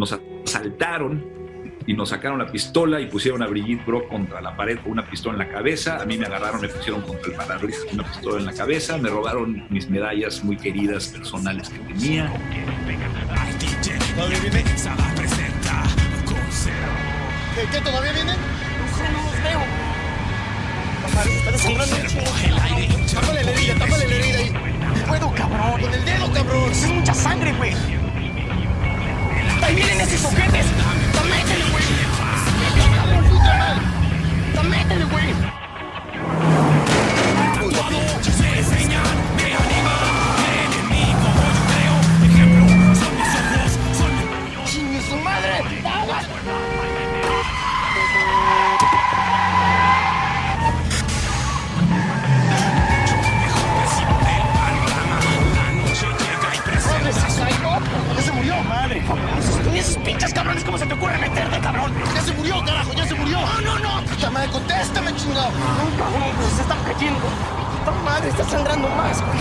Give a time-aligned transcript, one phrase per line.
[0.00, 1.22] nos asaltaron
[1.86, 5.08] y nos sacaron la pistola y pusieron a Brigitte Brock contra la pared con una
[5.08, 6.00] pistola en la cabeza.
[6.00, 8.96] A mí me agarraron, me pusieron contra el parabrisas con una pistola en la cabeza.
[8.98, 12.32] Me robaron mis medallas muy queridas personales que tenía.
[17.70, 18.36] ¿Qué, todavía vienen?
[21.32, 21.80] Un chingo.
[23.12, 24.50] Tápale la herida, tápale la herida ahí.
[24.50, 25.80] No puedo, cabrón.
[25.80, 26.70] Con el dedo, cabrón.
[26.70, 27.99] Es mucha sangre, güey.
[68.20, 69.38] Madre está sangrando más, güey.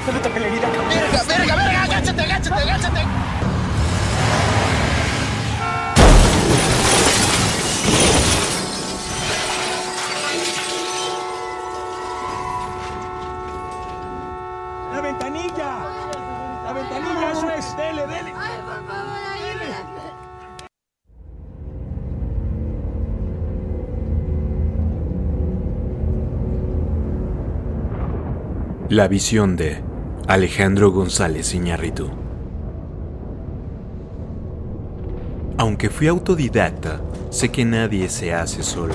[0.00, 0.88] Espérate que la herida, cabrón.
[0.88, 1.82] ¡Verga, verga, verga!
[1.84, 3.31] ¡Agáchate, agáchate, agáchate!
[28.92, 29.82] La visión de
[30.28, 32.10] Alejandro González Iñárritu.
[35.56, 38.94] Aunque fui autodidacta, sé que nadie se hace solo.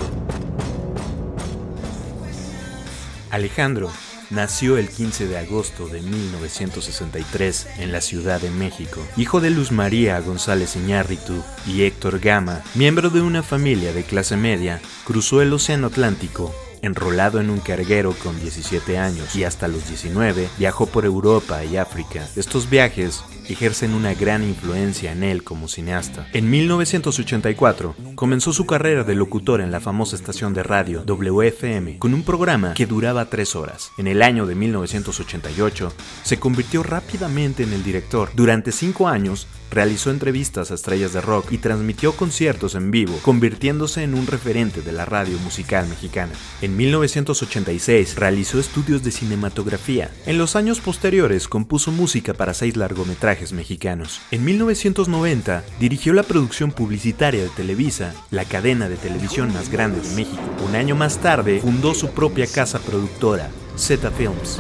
[3.32, 3.92] Alejandro
[4.30, 9.72] nació el 15 de agosto de 1963 en la Ciudad de México, hijo de Luz
[9.72, 15.52] María González Iñárritu y Héctor Gama, miembro de una familia de clase media, cruzó el
[15.52, 21.06] Océano Atlántico enrolado en un carguero con 17 años y hasta los 19 viajó por
[21.06, 22.28] Europa y África.
[22.36, 26.28] Estos viajes ejercen una gran influencia en él como cineasta.
[26.34, 32.14] En 1984 comenzó su carrera de locutor en la famosa estación de radio WFM con
[32.14, 33.92] un programa que duraba tres horas.
[33.98, 38.30] En el año de 1988 se convirtió rápidamente en el director.
[38.36, 44.04] Durante cinco años realizó entrevistas a estrellas de rock y transmitió conciertos en vivo, convirtiéndose
[44.04, 46.32] en un referente de la radio musical mexicana.
[46.62, 50.12] En 1986 realizó estudios de cinematografía.
[50.26, 54.22] En los años posteriores compuso música para seis largometrajes mexicanos.
[54.32, 60.16] En 1990 dirigió la producción publicitaria de Televisa, la cadena de televisión más grande de
[60.16, 60.42] México.
[60.68, 64.60] Un año más tarde fundó su propia casa productora, Z Films.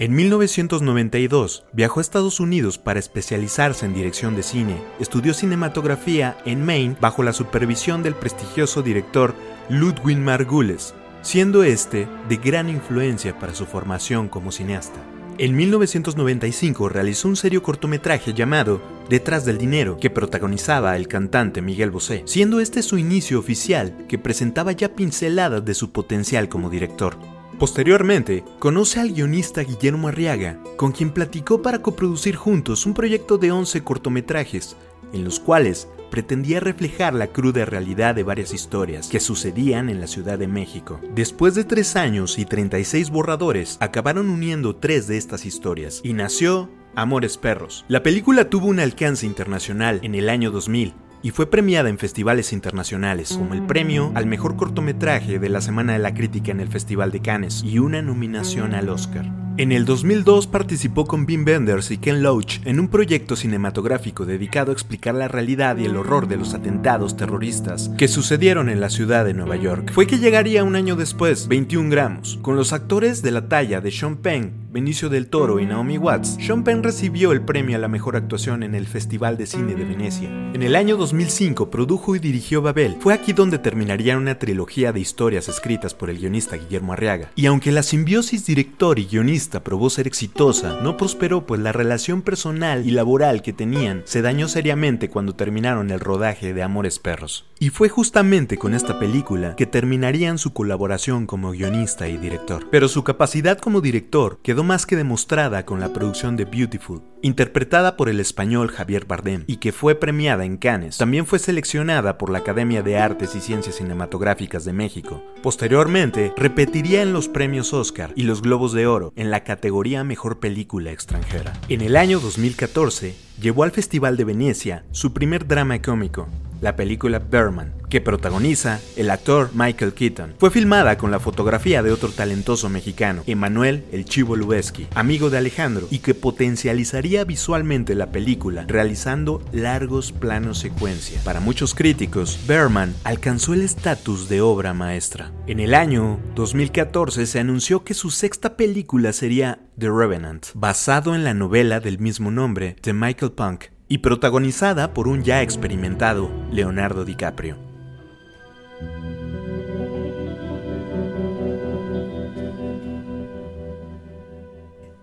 [0.00, 4.80] En 1992 viajó a Estados Unidos para especializarse en dirección de cine.
[4.98, 9.34] Estudió cinematografía en Maine bajo la supervisión del prestigioso director
[9.68, 15.00] Ludwig Margules, siendo este de gran influencia para su formación como cineasta.
[15.36, 18.80] En 1995 realizó un serio cortometraje llamado
[19.10, 24.16] Detrás del Dinero, que protagonizaba el cantante Miguel Bosé, siendo este su inicio oficial que
[24.16, 27.18] presentaba ya pinceladas de su potencial como director.
[27.60, 33.52] Posteriormente, conoce al guionista Guillermo Arriaga, con quien platicó para coproducir juntos un proyecto de
[33.52, 34.78] 11 cortometrajes,
[35.12, 40.06] en los cuales pretendía reflejar la cruda realidad de varias historias que sucedían en la
[40.06, 41.02] Ciudad de México.
[41.14, 46.70] Después de tres años y 36 borradores, acabaron uniendo tres de estas historias, y nació
[46.94, 47.84] Amores Perros.
[47.88, 52.52] La película tuvo un alcance internacional en el año 2000, y fue premiada en festivales
[52.52, 56.68] internacionales, como el premio al mejor cortometraje de la Semana de la Crítica en el
[56.68, 59.30] Festival de Cannes y una nominación al Oscar.
[59.56, 64.70] En el 2002 participó con Wim Wenders y Ken Loach en un proyecto cinematográfico dedicado
[64.70, 68.88] a explicar la realidad y el horror de los atentados terroristas que sucedieron en la
[68.88, 69.90] ciudad de Nueva York.
[69.92, 73.90] Fue que llegaría un año después, 21 gramos, con los actores de la talla de
[73.90, 77.88] Sean Penn, Benicio del Toro y Naomi Watts, Sean Penn recibió el premio a la
[77.88, 80.28] mejor actuación en el Festival de Cine de Venecia.
[80.28, 82.94] En el año 2005 produjo y dirigió Babel.
[83.00, 87.32] Fue aquí donde terminaría una trilogía de historias escritas por el guionista Guillermo Arriaga.
[87.34, 92.22] Y aunque la simbiosis director y guionista probó ser exitosa, no prosperó pues la relación
[92.22, 97.44] personal y laboral que tenían se dañó seriamente cuando terminaron el rodaje de Amores Perros.
[97.58, 102.68] Y fue justamente con esta película que terminarían su colaboración como guionista y director.
[102.70, 107.96] Pero su capacidad como director quedó más que demostrada con la producción de Beautiful, interpretada
[107.96, 110.98] por el español Javier Bardem y que fue premiada en Cannes.
[110.98, 115.22] También fue seleccionada por la Academia de Artes y Ciencias Cinematográficas de México.
[115.42, 120.40] Posteriormente, repetiría en los premios Oscar y los Globos de Oro en la categoría Mejor
[120.40, 121.52] Película Extranjera.
[121.68, 126.28] En el año 2014, llevó al Festival de Venecia su primer drama cómico,
[126.60, 130.34] la película Berman, que protagoniza el actor Michael Keaton.
[130.38, 135.38] Fue filmada con la fotografía de otro talentoso mexicano, Emanuel El Chivo Lubeski, amigo de
[135.38, 141.20] Alejandro, y que potencializaría visualmente la película realizando largos planos secuencia.
[141.24, 145.32] Para muchos críticos, Berman alcanzó el estatus de obra maestra.
[145.46, 151.24] En el año 2014 se anunció que su sexta película sería The Revenant, basado en
[151.24, 157.04] la novela del mismo nombre de Michael Punk y protagonizada por un ya experimentado Leonardo
[157.04, 157.56] DiCaprio.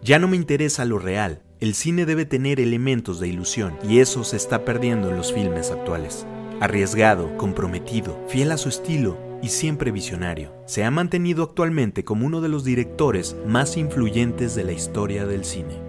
[0.02, 4.24] Ya no me interesa lo real, el cine debe tener elementos de ilusión y eso
[4.24, 6.26] se está perdiendo en los filmes actuales.
[6.62, 12.40] Arriesgado, comprometido, fiel a su estilo y siempre visionario, se ha mantenido actualmente como uno
[12.40, 15.87] de los directores más influyentes de la historia del cine.